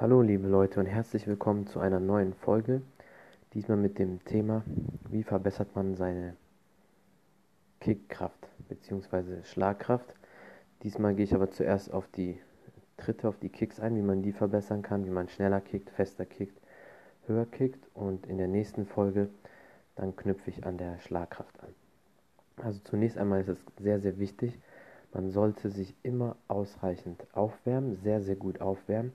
Hallo 0.00 0.22
liebe 0.22 0.46
Leute 0.46 0.78
und 0.78 0.86
herzlich 0.86 1.26
willkommen 1.26 1.66
zu 1.66 1.80
einer 1.80 1.98
neuen 1.98 2.32
Folge. 2.32 2.82
Diesmal 3.52 3.78
mit 3.78 3.98
dem 3.98 4.24
Thema, 4.24 4.62
wie 5.10 5.24
verbessert 5.24 5.74
man 5.74 5.96
seine 5.96 6.36
Kickkraft 7.80 8.48
bzw. 8.68 9.42
Schlagkraft. 9.42 10.14
Diesmal 10.84 11.16
gehe 11.16 11.24
ich 11.24 11.34
aber 11.34 11.50
zuerst 11.50 11.92
auf 11.92 12.06
die 12.14 12.38
Tritte, 12.96 13.26
auf 13.26 13.40
die 13.40 13.48
Kicks 13.48 13.80
ein, 13.80 13.96
wie 13.96 14.02
man 14.02 14.22
die 14.22 14.30
verbessern 14.30 14.82
kann, 14.82 15.04
wie 15.04 15.10
man 15.10 15.28
schneller 15.28 15.60
kickt, 15.60 15.90
fester 15.90 16.26
kickt, 16.26 16.56
höher 17.26 17.46
kickt 17.46 17.84
und 17.94 18.24
in 18.28 18.38
der 18.38 18.46
nächsten 18.46 18.86
Folge 18.86 19.28
dann 19.96 20.14
knüpfe 20.14 20.50
ich 20.50 20.64
an 20.64 20.78
der 20.78 21.00
Schlagkraft 21.00 21.60
an. 21.60 21.74
Also 22.64 22.78
zunächst 22.84 23.18
einmal 23.18 23.40
ist 23.40 23.48
es 23.48 23.58
sehr, 23.80 23.98
sehr 23.98 24.20
wichtig, 24.20 24.60
man 25.12 25.32
sollte 25.32 25.70
sich 25.70 25.96
immer 26.04 26.36
ausreichend 26.46 27.26
aufwärmen, 27.32 27.96
sehr, 27.96 28.22
sehr 28.22 28.36
gut 28.36 28.60
aufwärmen. 28.60 29.12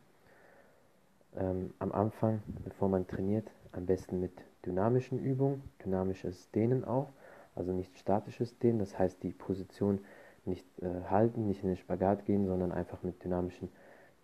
Ähm, 1.37 1.73
am 1.79 1.91
Anfang, 1.91 2.41
bevor 2.63 2.89
man 2.89 3.07
trainiert, 3.07 3.49
am 3.71 3.85
besten 3.85 4.19
mit 4.19 4.31
dynamischen 4.65 5.19
Übungen, 5.19 5.63
dynamisches 5.83 6.51
Dehnen 6.51 6.83
auch, 6.83 7.09
also 7.55 7.71
nicht 7.71 7.97
statisches 7.97 8.57
Dehnen, 8.59 8.79
das 8.79 8.97
heißt 8.97 9.23
die 9.23 9.31
Position 9.31 9.99
nicht 10.45 10.65
äh, 10.81 11.09
halten, 11.09 11.47
nicht 11.47 11.63
in 11.63 11.69
den 11.69 11.77
Spagat 11.77 12.25
gehen, 12.25 12.45
sondern 12.45 12.71
einfach 12.71 13.01
mit 13.03 13.23
dynamischen 13.23 13.69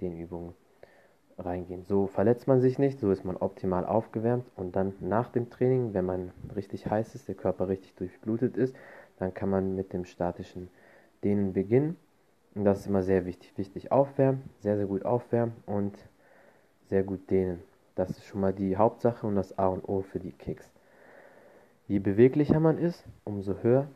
Dehnübungen 0.02 0.54
reingehen. 1.38 1.84
So 1.86 2.08
verletzt 2.08 2.48
man 2.48 2.60
sich 2.60 2.80
nicht, 2.80 3.00
so 3.00 3.12
ist 3.12 3.24
man 3.24 3.38
optimal 3.38 3.86
aufgewärmt 3.86 4.46
und 4.56 4.76
dann 4.76 4.94
nach 5.00 5.30
dem 5.30 5.50
Training, 5.50 5.94
wenn 5.94 6.06
man 6.06 6.32
richtig 6.56 6.88
heiß 6.90 7.16
ist, 7.16 7.28
der 7.28 7.36
Körper 7.36 7.70
richtig 7.70 7.96
durchblutet 7.96 8.58
ist, 8.58 8.76
dann 9.18 9.34
kann 9.34 9.50
man 9.50 9.76
mit 9.76 9.94
dem 9.94 10.06
statischen 10.06 10.70
Dehnen 11.24 11.54
beginnen. 11.54 11.98
Und 12.56 12.66
das 12.66 12.82
ist 12.82 12.88
immer 12.88 13.04
sehr 13.04 13.26
wichtig. 13.26 13.58
Wichtig 13.58 13.92
aufwärmen, 13.92 14.42
sehr, 14.60 14.76
sehr 14.78 14.88
gut 14.88 15.06
aufwärmen 15.06 15.54
und 15.66 15.98
sehr 16.90 17.04
gut 17.04 17.30
dehnen. 17.30 17.62
Das 17.96 18.10
ist 18.12 18.26
schon 18.26 18.42
mal 18.42 18.54
die 18.54 18.78
Hauptsache 18.78 19.26
und 19.28 19.36
das 19.36 19.58
A 19.58 19.68
und 19.68 19.88
O 19.88 20.02
für 20.02 20.20
die 20.20 20.32
Kicks. 20.32 20.70
Je 21.88 22.00
beweglicher 22.00 22.60
man 22.60 22.78
ist, 22.78 23.04
umso 23.24 23.56
höher 23.62 23.88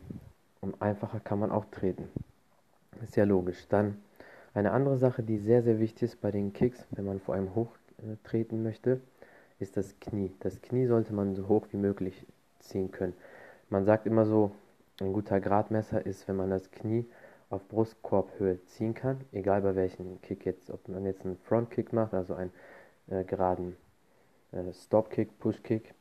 und 0.60 0.80
einfacher 0.82 1.20
kann 1.20 1.38
man 1.38 1.50
auch 1.50 1.64
treten. 1.66 2.08
Ist 3.02 3.16
ja 3.16 3.24
logisch. 3.24 3.66
Dann 3.68 3.98
eine 4.52 4.72
andere 4.72 4.96
Sache, 4.98 5.22
die 5.22 5.38
sehr, 5.38 5.62
sehr 5.62 5.80
wichtig 5.80 6.02
ist 6.02 6.20
bei 6.20 6.30
den 6.30 6.52
Kicks, 6.52 6.86
wenn 6.90 7.04
man 7.04 7.20
vor 7.20 7.34
allem 7.34 7.54
hoch 7.54 7.70
äh, 7.98 8.16
treten 8.24 8.62
möchte, 8.62 9.00
ist 9.58 9.76
das 9.76 9.98
Knie. 10.00 10.32
Das 10.40 10.60
Knie 10.60 10.86
sollte 10.86 11.12
man 11.12 11.34
so 11.34 11.48
hoch 11.48 11.66
wie 11.72 11.76
möglich 11.76 12.26
ziehen 12.60 12.90
können. 12.90 13.14
Man 13.70 13.84
sagt 13.84 14.06
immer 14.06 14.26
so, 14.26 14.52
ein 15.00 15.12
guter 15.12 15.40
Gradmesser 15.40 16.04
ist, 16.04 16.28
wenn 16.28 16.36
man 16.36 16.50
das 16.50 16.70
Knie 16.70 17.06
auf 17.50 17.66
Brustkorbhöhe 17.68 18.64
ziehen 18.66 18.94
kann, 18.94 19.20
egal 19.32 19.62
bei 19.62 19.74
welchem 19.74 20.20
Kick 20.22 20.44
jetzt, 20.46 20.70
ob 20.70 20.88
man 20.88 21.04
jetzt 21.04 21.24
einen 21.24 21.36
Frontkick 21.36 21.92
macht, 21.92 22.14
also 22.14 22.34
einen 22.34 22.52
äh, 23.08 23.24
geraden 23.24 23.76
äh, 24.52 24.72
Stop-Kick, 24.72 25.38
Push-Kick, 25.38 25.94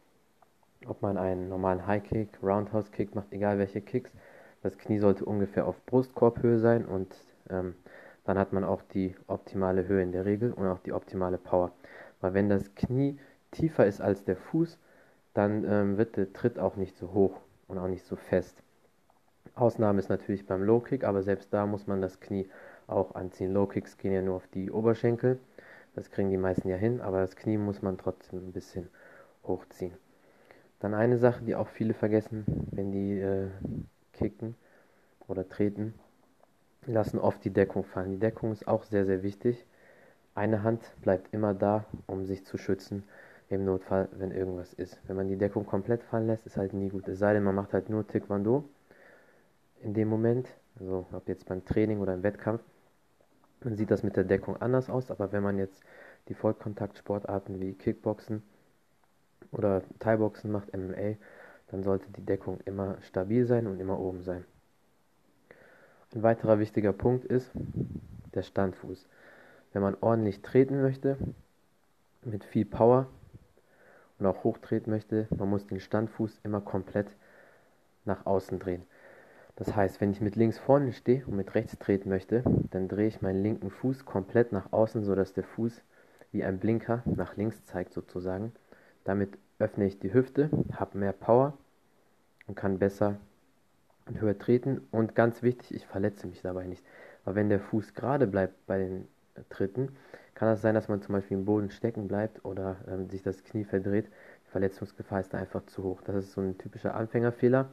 ob 0.87 1.01
man 1.01 1.17
einen 1.17 1.49
normalen 1.49 1.85
High-Kick, 1.85 2.29
Roundhouse-Kick 2.41 3.15
macht, 3.15 3.31
egal 3.31 3.57
welche 3.57 3.81
Kicks, 3.81 4.11
das 4.61 4.77
Knie 4.77 4.99
sollte 4.99 5.25
ungefähr 5.25 5.67
auf 5.67 5.85
Brustkorbhöhe 5.85 6.59
sein 6.59 6.85
und 6.85 7.13
ähm, 7.49 7.75
dann 8.23 8.37
hat 8.37 8.53
man 8.53 8.63
auch 8.63 8.81
die 8.81 9.15
optimale 9.27 9.87
Höhe 9.87 10.01
in 10.01 10.13
der 10.13 10.25
Regel 10.25 10.53
und 10.53 10.67
auch 10.67 10.79
die 10.79 10.93
optimale 10.93 11.37
Power. 11.37 11.71
Weil 12.21 12.33
wenn 12.33 12.47
das 12.47 12.73
Knie 12.75 13.19
tiefer 13.51 13.85
ist 13.85 13.99
als 13.99 14.23
der 14.23 14.37
Fuß, 14.37 14.79
dann 15.33 15.65
ähm, 15.65 15.97
wird 15.97 16.15
der 16.15 16.31
Tritt 16.31 16.59
auch 16.59 16.77
nicht 16.77 16.97
so 16.97 17.13
hoch 17.13 17.41
und 17.67 17.77
auch 17.77 17.87
nicht 17.87 18.05
so 18.05 18.15
fest. 18.15 18.63
Ausnahme 19.55 19.99
ist 19.99 20.09
natürlich 20.09 20.45
beim 20.47 20.63
Low 20.63 20.79
Kick, 20.79 21.03
aber 21.03 21.21
selbst 21.21 21.53
da 21.53 21.65
muss 21.65 21.85
man 21.85 22.01
das 22.01 22.19
Knie 22.19 22.47
auch 22.87 23.15
anziehen. 23.15 23.53
Low 23.53 23.67
Kicks 23.67 23.97
gehen 23.97 24.13
ja 24.13 24.21
nur 24.21 24.35
auf 24.35 24.47
die 24.47 24.71
Oberschenkel. 24.71 25.39
Das 25.95 26.09
kriegen 26.09 26.29
die 26.31 26.37
meisten 26.37 26.67
ja 26.69 26.75
hin, 26.75 27.01
aber 27.01 27.21
das 27.21 27.35
Knie 27.35 27.57
muss 27.57 27.81
man 27.81 27.97
trotzdem 27.97 28.47
ein 28.47 28.51
bisschen 28.51 28.89
hochziehen. 29.43 29.93
Dann 30.79 30.93
eine 30.93 31.17
Sache, 31.17 31.43
die 31.43 31.55
auch 31.55 31.67
viele 31.67 31.93
vergessen, 31.93 32.45
wenn 32.71 32.91
die 32.91 33.19
äh, 33.19 33.49
kicken 34.11 34.55
oder 35.27 35.47
treten, 35.47 35.93
lassen 36.85 37.19
oft 37.19 37.43
die 37.45 37.51
Deckung 37.51 37.83
fallen. 37.85 38.11
Die 38.11 38.19
Deckung 38.19 38.51
ist 38.51 38.67
auch 38.67 38.83
sehr, 38.83 39.05
sehr 39.05 39.23
wichtig. 39.23 39.65
Eine 40.35 40.63
Hand 40.63 40.81
bleibt 41.01 41.33
immer 41.33 41.53
da, 41.53 41.85
um 42.07 42.25
sich 42.25 42.45
zu 42.45 42.57
schützen 42.57 43.03
im 43.49 43.65
Notfall, 43.65 44.09
wenn 44.13 44.31
irgendwas 44.31 44.73
ist. 44.73 44.99
Wenn 45.07 45.15
man 45.15 45.27
die 45.27 45.37
Deckung 45.37 45.65
komplett 45.65 46.03
fallen 46.03 46.27
lässt, 46.27 46.45
ist 46.47 46.57
halt 46.57 46.73
nie 46.73 46.89
gut. 46.89 47.07
Es 47.07 47.19
sei 47.19 47.33
denn, 47.33 47.43
man 47.43 47.55
macht 47.55 47.73
halt 47.73 47.89
nur 47.89 48.07
Taekwondo 48.07 48.67
in 49.83 49.93
dem 49.93 50.07
Moment, 50.07 50.47
also 50.79 51.05
ob 51.11 51.27
jetzt 51.27 51.45
beim 51.45 51.63
Training 51.65 51.99
oder 51.99 52.13
im 52.13 52.23
Wettkampf, 52.23 52.63
sieht 53.71 53.91
das 53.91 54.03
mit 54.03 54.15
der 54.15 54.23
Deckung 54.23 54.61
anders 54.61 54.89
aus, 54.89 55.09
aber 55.09 55.31
wenn 55.31 55.43
man 55.43 55.57
jetzt 55.57 55.81
die 56.27 56.33
Vollkontaktsportarten 56.33 57.59
wie 57.59 57.73
Kickboxen 57.73 58.43
oder 59.51 59.81
Thai-Boxen 59.99 60.51
macht, 60.51 60.73
MMA, 60.73 61.15
dann 61.67 61.83
sollte 61.83 62.11
die 62.11 62.25
Deckung 62.25 62.59
immer 62.65 62.97
stabil 63.01 63.45
sein 63.45 63.67
und 63.67 63.79
immer 63.79 63.99
oben 63.99 64.21
sein. 64.21 64.45
Ein 66.13 66.23
weiterer 66.23 66.59
wichtiger 66.59 66.93
Punkt 66.93 67.25
ist 67.25 67.49
der 68.35 68.43
Standfuß. 68.43 69.07
Wenn 69.71 69.81
man 69.81 69.97
ordentlich 69.99 70.41
treten 70.41 70.81
möchte, 70.81 71.17
mit 72.23 72.43
viel 72.43 72.65
Power 72.65 73.07
und 74.19 74.25
auch 74.27 74.43
hochtreten 74.43 74.91
möchte, 74.93 75.27
man 75.35 75.49
muss 75.49 75.65
den 75.65 75.79
Standfuß 75.79 76.41
immer 76.43 76.61
komplett 76.61 77.07
nach 78.05 78.25
außen 78.25 78.59
drehen. 78.59 78.85
Das 79.55 79.75
heißt, 79.75 80.01
wenn 80.01 80.11
ich 80.11 80.21
mit 80.21 80.35
links 80.35 80.57
vorne 80.57 80.93
stehe 80.93 81.25
und 81.27 81.35
mit 81.35 81.53
rechts 81.53 81.77
treten 81.77 82.09
möchte, 82.09 82.43
dann 82.71 82.87
drehe 82.87 83.07
ich 83.07 83.21
meinen 83.21 83.43
linken 83.43 83.69
Fuß 83.69 84.05
komplett 84.05 84.51
nach 84.51 84.73
außen, 84.73 85.03
sodass 85.03 85.33
der 85.33 85.43
Fuß 85.43 85.81
wie 86.31 86.43
ein 86.43 86.57
Blinker 86.57 87.03
nach 87.05 87.37
links 87.37 87.63
zeigt 87.65 87.93
sozusagen. 87.93 88.51
Damit 89.03 89.37
öffne 89.59 89.85
ich 89.85 89.99
die 89.99 90.13
Hüfte, 90.13 90.49
habe 90.73 90.97
mehr 90.97 91.13
Power 91.13 91.53
und 92.47 92.55
kann 92.55 92.79
besser 92.79 93.17
und 94.07 94.19
höher 94.19 94.37
treten. 94.37 94.81
Und 94.91 95.13
ganz 95.13 95.43
wichtig, 95.43 95.75
ich 95.75 95.85
verletze 95.85 96.25
mich 96.25 96.41
dabei 96.41 96.65
nicht. 96.65 96.83
Aber 97.23 97.35
wenn 97.35 97.49
der 97.49 97.59
Fuß 97.59 97.93
gerade 97.93 98.25
bleibt 98.25 98.65
bei 98.65 98.79
den 98.79 99.07
Tritten, 99.49 99.89
kann 100.33 100.47
es 100.49 100.55
das 100.55 100.61
sein, 100.63 100.75
dass 100.75 100.87
man 100.87 101.01
zum 101.01 101.13
Beispiel 101.13 101.37
im 101.37 101.45
Boden 101.45 101.69
stecken 101.69 102.07
bleibt 102.07 102.43
oder 102.43 102.77
ähm, 102.87 103.07
sich 103.07 103.21
das 103.21 103.43
Knie 103.43 103.65
verdreht. 103.65 104.07
Die 104.47 104.51
Verletzungsgefahr 104.51 105.19
ist 105.19 105.33
da 105.33 105.37
einfach 105.37 105.65
zu 105.67 105.83
hoch. 105.83 106.01
Das 106.01 106.15
ist 106.15 106.33
so 106.33 106.41
ein 106.41 106.57
typischer 106.57 106.95
Anfängerfehler 106.95 107.69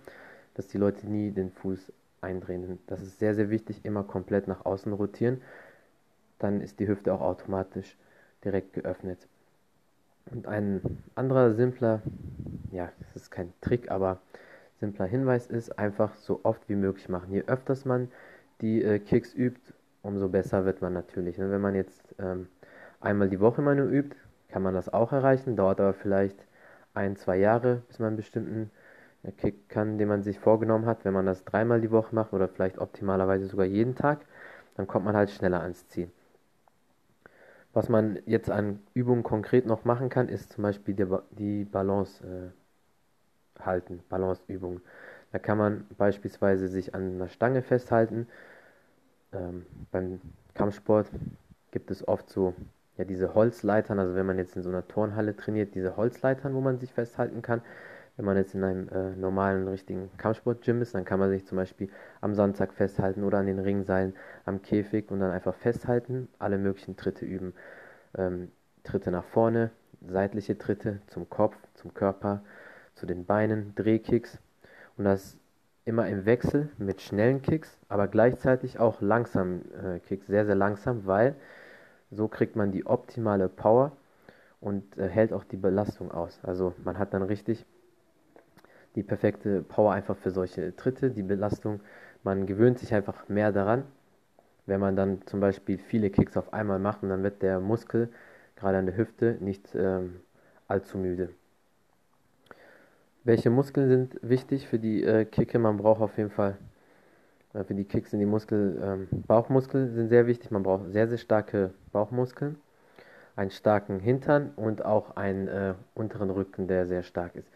dass 0.61 0.69
die 0.69 0.77
Leute 0.77 1.07
nie 1.09 1.31
den 1.31 1.51
Fuß 1.51 1.91
eindrehen. 2.21 2.79
Das 2.87 3.01
ist 3.01 3.19
sehr, 3.19 3.35
sehr 3.35 3.49
wichtig, 3.49 3.83
immer 3.83 4.03
komplett 4.05 4.47
nach 4.47 4.67
außen 4.67 4.93
rotieren. 4.93 5.41
Dann 6.39 6.61
ist 6.61 6.81
die 6.81 6.87
Hüfte 6.87 7.15
auch 7.15 7.23
automatisch 7.23 7.97
direkt 8.45 8.75
geöffnet. 8.75 9.27
Und 10.31 10.47
ein 10.47 10.83
anderer 11.15 11.53
simpler, 11.53 12.03
ja, 12.73 12.93
das 12.99 13.23
ist 13.23 13.31
kein 13.31 13.55
Trick, 13.63 13.91
aber 13.91 14.21
simpler 14.81 15.07
Hinweis 15.07 15.47
ist, 15.47 15.79
einfach 15.79 16.15
so 16.17 16.41
oft 16.43 16.69
wie 16.69 16.77
möglich 16.77 17.09
machen. 17.09 17.33
Je 17.33 17.45
öfters 17.47 17.87
man 17.87 18.11
die 18.61 18.85
äh, 18.85 18.99
Kicks 18.99 19.33
übt, 19.33 19.73
umso 20.03 20.29
besser 20.29 20.67
wird 20.67 20.83
man 20.83 20.93
natürlich. 20.93 21.39
Ne? 21.39 21.51
wenn 21.51 21.63
man 21.63 21.75
jetzt 21.75 22.15
ähm, 22.19 22.49
einmal 23.01 23.31
die 23.31 23.41
Woche 23.41 23.63
mal 23.63 23.77
nur 23.77 23.89
übt, 23.89 24.15
kann 24.49 24.63
man 24.63 24.75
das 24.75 24.93
auch 24.93 25.13
erreichen, 25.15 25.57
dauert 25.57 25.81
aber 25.81 25.95
vielleicht 25.95 26.47
ein, 26.93 27.17
zwei 27.17 27.39
Jahre, 27.39 27.83
bis 27.89 27.99
man 27.99 28.09
einen 28.09 28.17
bestimmten 28.19 28.71
Kick 29.39 29.69
kann, 29.69 29.99
den 29.99 30.09
man 30.09 30.23
sich 30.23 30.39
vorgenommen 30.39 30.87
hat. 30.87 31.05
Wenn 31.05 31.15
man 31.15 31.27
das 31.27 31.45
dreimal 31.45 31.81
die 31.81 31.91
Woche 31.91 32.15
macht 32.15 32.33
oder 32.33 32.49
vielleicht 32.49 32.79
optimalerweise 32.79 33.47
sogar 33.47 33.67
jeden 33.67 33.95
Tag, 33.95 34.21
dann 34.77 34.87
kommt 34.87 35.05
man 35.05 35.17
halt 35.17 35.31
schneller 35.31 35.61
ans 35.61 35.89
Ziel. 35.89 36.11
Was 37.73 37.89
man 37.89 38.19
jetzt 38.27 38.51
an 38.51 38.81
Übungen 38.95 39.23
konkret 39.23 39.67
noch 39.67 39.85
machen 39.85 40.09
kann, 40.09 40.29
ist 40.29 40.53
zum 40.53 40.63
Beispiel 40.63 40.95
die, 40.95 41.07
die 41.39 41.65
Balance 41.65 42.25
äh, 42.27 42.51
halten, 43.65 44.03
Balanceübungen. 44.09 44.81
Da 45.33 45.39
kann 45.39 45.59
man 45.59 45.87
beispielsweise 45.97 46.69
sich 46.69 46.95
an 46.95 47.15
einer 47.15 47.29
Stange 47.29 47.63
festhalten. 47.63 48.27
Ähm, 49.33 49.67
beim 49.93 50.21
Kampfsport 50.55 51.07
gibt 51.71 51.91
es 51.91 52.07
oft 52.09 52.29
so 52.29 52.55
ja, 52.97 53.05
diese 53.05 53.35
Holzleitern, 53.35 53.99
also 53.99 54.15
wenn 54.15 54.27
man 54.27 54.39
jetzt 54.39 54.57
in 54.57 54.63
so 54.63 54.69
einer 54.69 54.87
Turnhalle 54.87 55.37
trainiert, 55.37 55.75
diese 55.75 55.97
Holzleitern, 55.97 56.55
wo 56.55 56.61
man 56.61 56.79
sich 56.79 56.93
festhalten 56.93 57.43
kann. 57.43 57.63
Wenn 58.21 58.27
man 58.27 58.37
jetzt 58.37 58.55
in 58.55 58.63
einem 58.63 58.87
äh, 58.91 59.17
normalen, 59.17 59.67
richtigen 59.67 60.11
Kampfsport-Gym 60.19 60.83
ist, 60.83 60.95
dann 60.95 61.07
kann 61.07 61.19
man 61.19 61.31
sich 61.31 61.47
zum 61.47 61.57
Beispiel 61.57 61.89
am 62.21 62.35
Sandsack 62.35 62.75
festhalten 62.75 63.25
oder 63.25 63.39
an 63.39 63.47
den 63.47 63.59
Ringseilen, 63.59 64.15
am 64.45 64.61
Käfig 64.61 65.11
und 65.11 65.21
dann 65.21 65.31
einfach 65.31 65.55
festhalten, 65.55 66.29
alle 66.39 66.59
möglichen 66.59 66.99
Tritte 66.99 67.25
üben. 67.25 67.55
Ähm, 68.15 68.53
Tritte 68.85 69.11
nach 69.11 69.25
vorne, 69.25 69.71
seitliche 70.07 70.59
Tritte 70.59 71.01
zum 71.07 71.31
Kopf, 71.31 71.57
zum 71.73 71.95
Körper, 71.95 72.43
zu 72.95 73.07
den 73.07 73.25
Beinen, 73.25 73.75
Drehkicks 73.75 74.37
und 74.99 75.07
das 75.07 75.39
immer 75.87 76.07
im 76.07 76.27
Wechsel 76.27 76.69
mit 76.77 77.01
schnellen 77.01 77.41
Kicks, 77.41 77.79
aber 77.89 78.07
gleichzeitig 78.07 78.79
auch 78.79 79.01
langsamen 79.01 79.63
äh, 79.83 79.99
Kicks, 80.01 80.27
sehr, 80.27 80.45
sehr 80.45 80.57
langsam, 80.57 81.07
weil 81.07 81.37
so 82.11 82.29
kriegt 82.29 82.55
man 82.55 82.71
die 82.71 82.85
optimale 82.85 83.49
Power 83.49 83.93
und 84.61 84.99
äh, 84.99 85.09
hält 85.09 85.33
auch 85.33 85.45
die 85.45 85.57
Belastung 85.57 86.11
aus. 86.11 86.39
Also 86.43 86.75
man 86.85 86.99
hat 86.99 87.15
dann 87.15 87.23
richtig 87.23 87.65
die 88.95 89.03
perfekte 89.03 89.63
Power 89.63 89.93
einfach 89.93 90.17
für 90.17 90.31
solche 90.31 90.75
Tritte, 90.77 91.11
die 91.11 91.23
Belastung. 91.23 91.81
Man 92.23 92.47
gewöhnt 92.47 92.79
sich 92.79 92.93
einfach 92.95 93.29
mehr 93.29 93.53
daran. 93.53 93.85
Wenn 94.67 94.81
man 94.81 94.97
dann 94.97 95.27
zum 95.27 95.41
Beispiel 95.41 95.79
viele 95.79 96.11
Kicks 96.11 96.37
auf 96.37 96.53
einmal 96.53 96.79
macht 96.79 97.03
dann 97.03 97.23
wird 97.23 97.43
der 97.43 97.61
Muskel 97.61 98.09
gerade 98.57 98.79
an 98.79 98.87
der 98.87 98.97
Hüfte, 98.97 99.37
nicht 99.41 99.75
ähm, 99.75 100.21
allzu 100.69 100.99
müde. 100.99 101.31
Welche 103.25 103.51
Muskeln 103.51 103.89
sind 103.89 104.19
wichtig 104.23 104.69
für 104.69 104.79
die 104.79 105.03
äh, 105.03 105.25
Kicke? 105.25 105.59
Man 105.59 105.77
braucht 105.77 106.01
auf 106.01 106.17
jeden 106.17 106.31
Fall, 106.31 106.57
äh, 107.55 107.65
für 107.65 107.75
die 107.75 107.85
Kicks 107.85 108.11
sind 108.11 108.21
die 108.21 108.27
Muskel, 108.27 108.81
ähm, 108.83 109.09
Bauchmuskeln 109.27 109.95
sind 109.95 110.09
sehr 110.09 110.27
wichtig. 110.27 110.51
Man 110.51 110.63
braucht 110.63 110.91
sehr, 110.93 111.09
sehr 111.09 111.19
starke 111.19 111.73
Bauchmuskeln, 111.93 112.57
einen 113.37 113.51
starken 113.51 113.99
Hintern 114.01 114.53
und 114.57 114.85
auch 114.85 115.17
einen 115.17 115.49
äh, 115.49 115.75
unteren 115.95 116.31
Rücken, 116.31 116.69
der 116.69 116.87
sehr 116.87 117.03
stark 117.03 117.35
ist. 117.35 117.49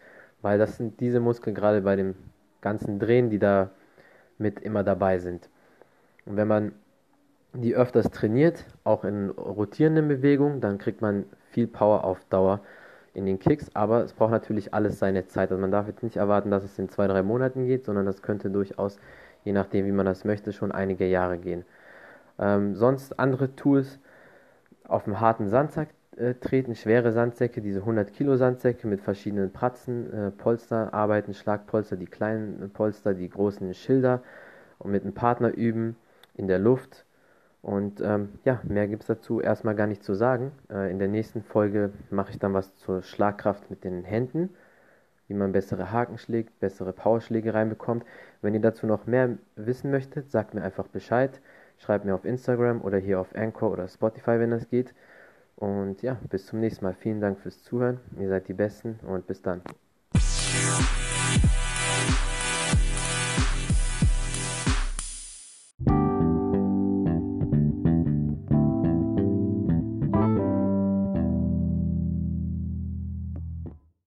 Weil 0.45 0.59
das 0.59 0.77
sind 0.77 0.99
diese 0.99 1.19
Muskeln 1.19 1.55
gerade 1.55 1.81
bei 1.81 1.95
dem 1.95 2.13
ganzen 2.61 2.99
Drehen, 2.99 3.31
die 3.31 3.39
da 3.39 3.71
mit 4.37 4.59
immer 4.59 4.83
dabei 4.83 5.17
sind. 5.17 5.49
Und 6.27 6.37
wenn 6.37 6.47
man 6.47 6.73
die 7.53 7.73
öfters 7.75 8.11
trainiert, 8.11 8.63
auch 8.83 9.03
in 9.05 9.31
rotierenden 9.31 10.07
Bewegungen, 10.07 10.61
dann 10.61 10.77
kriegt 10.77 11.01
man 11.01 11.25
viel 11.49 11.65
Power 11.65 12.03
auf 12.03 12.23
Dauer 12.25 12.59
in 13.15 13.25
den 13.25 13.39
Kicks, 13.39 13.71
aber 13.73 14.03
es 14.03 14.13
braucht 14.13 14.29
natürlich 14.29 14.71
alles 14.71 14.99
seine 14.99 15.25
Zeit. 15.25 15.49
Also 15.49 15.59
man 15.59 15.71
darf 15.71 15.87
jetzt 15.87 16.03
nicht 16.03 16.17
erwarten, 16.17 16.51
dass 16.51 16.63
es 16.63 16.77
in 16.77 16.89
zwei, 16.89 17.07
drei 17.07 17.23
Monaten 17.23 17.65
geht, 17.65 17.83
sondern 17.83 18.05
das 18.05 18.21
könnte 18.21 18.51
durchaus, 18.51 18.99
je 19.45 19.51
nachdem 19.51 19.87
wie 19.87 19.91
man 19.91 20.05
das 20.05 20.25
möchte, 20.25 20.53
schon 20.53 20.71
einige 20.71 21.07
Jahre 21.07 21.39
gehen. 21.39 21.65
Ähm, 22.37 22.75
sonst 22.75 23.17
andere 23.17 23.55
Tools 23.55 23.97
auf 24.87 25.05
dem 25.05 25.19
harten 25.19 25.49
Sandsack 25.49 25.87
treten, 26.39 26.75
schwere 26.75 27.11
Sandsäcke, 27.11 27.61
diese 27.61 27.79
100 27.79 28.13
Kilo 28.13 28.37
Sandsäcke 28.37 28.87
mit 28.87 29.01
verschiedenen 29.01 29.51
Pratzen, 29.51 30.13
äh, 30.13 30.31
Polster 30.31 30.93
arbeiten, 30.93 31.33
Schlagpolster, 31.33 31.97
die 31.97 32.05
kleinen 32.05 32.69
Polster, 32.71 33.13
die 33.13 33.29
großen 33.29 33.73
Schilder 33.73 34.21
und 34.79 34.91
mit 34.91 35.03
einem 35.03 35.13
Partner 35.13 35.53
üben 35.53 35.95
in 36.35 36.47
der 36.47 36.59
Luft 36.59 37.05
und 37.65 37.99
ähm, 37.99 38.37
ja, 38.43 38.61
mehr 38.61 38.87
gibt 38.87 39.01
es 39.01 39.07
dazu 39.07 39.41
erstmal 39.41 39.73
gar 39.73 39.87
nicht 39.87 40.03
zu 40.03 40.13
sagen. 40.13 40.51
Äh, 40.69 40.91
in 40.91 40.99
der 40.99 41.07
nächsten 41.07 41.41
Folge 41.41 41.91
mache 42.11 42.29
ich 42.29 42.37
dann 42.37 42.53
was 42.53 42.75
zur 42.75 43.01
Schlagkraft 43.01 43.71
mit 43.71 43.83
den 43.83 44.03
Händen, 44.03 44.51
wie 45.27 45.33
man 45.33 45.51
bessere 45.51 45.91
Haken 45.91 46.19
schlägt, 46.19 46.59
bessere 46.59 46.93
Powerschläge 46.93 47.55
reinbekommt. 47.55 48.05
Wenn 48.43 48.53
ihr 48.53 48.61
dazu 48.61 48.85
noch 48.85 49.07
mehr 49.07 49.39
wissen 49.55 49.89
möchtet, 49.89 50.29
sagt 50.29 50.53
mir 50.53 50.61
einfach 50.61 50.85
Bescheid. 50.85 51.41
Schreibt 51.79 52.05
mir 52.05 52.13
auf 52.13 52.23
Instagram 52.23 52.81
oder 52.81 52.99
hier 52.99 53.19
auf 53.19 53.33
Anchor 53.35 53.71
oder 53.71 53.87
Spotify, 53.87 54.39
wenn 54.39 54.51
das 54.51 54.69
geht. 54.69 54.93
Und 55.55 56.01
ja, 56.01 56.17
bis 56.29 56.45
zum 56.47 56.59
nächsten 56.59 56.85
Mal. 56.85 56.93
Vielen 56.93 57.21
Dank 57.21 57.39
fürs 57.39 57.63
Zuhören. 57.63 57.99
Ihr 58.19 58.27
seid 58.29 58.47
die 58.47 58.53
Besten 58.53 58.99
und 59.07 59.27
bis 59.27 59.41
dann. 59.41 59.61